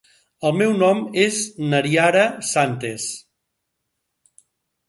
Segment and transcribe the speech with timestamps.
[0.49, 1.37] El meu nom és
[1.75, 3.07] Naiara Santes.